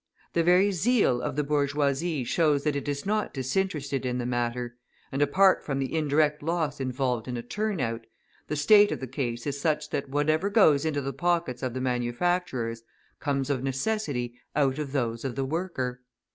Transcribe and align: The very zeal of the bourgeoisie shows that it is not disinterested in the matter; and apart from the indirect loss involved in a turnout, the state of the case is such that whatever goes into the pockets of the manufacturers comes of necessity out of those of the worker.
The 0.33 0.41
very 0.43 0.71
zeal 0.71 1.21
of 1.21 1.35
the 1.35 1.43
bourgeoisie 1.43 2.23
shows 2.23 2.63
that 2.63 2.75
it 2.75 2.87
is 2.89 3.05
not 3.05 3.35
disinterested 3.35 4.03
in 4.03 4.17
the 4.17 4.25
matter; 4.25 4.75
and 5.11 5.21
apart 5.21 5.63
from 5.63 5.77
the 5.77 5.93
indirect 5.95 6.41
loss 6.41 6.79
involved 6.79 7.27
in 7.27 7.37
a 7.37 7.43
turnout, 7.43 8.07
the 8.47 8.55
state 8.55 8.91
of 8.91 8.99
the 8.99 9.05
case 9.05 9.45
is 9.45 9.61
such 9.61 9.91
that 9.91 10.09
whatever 10.09 10.49
goes 10.49 10.85
into 10.85 11.01
the 11.01 11.13
pockets 11.13 11.61
of 11.61 11.75
the 11.75 11.81
manufacturers 11.81 12.81
comes 13.19 13.51
of 13.51 13.61
necessity 13.61 14.33
out 14.55 14.79
of 14.79 14.91
those 14.91 15.23
of 15.23 15.35
the 15.35 15.45
worker. 15.45 16.01